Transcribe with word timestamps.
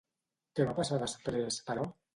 Què 0.59 0.65
va 0.71 0.75
passar 0.79 1.01
després, 1.05 1.63
però? 1.71 1.91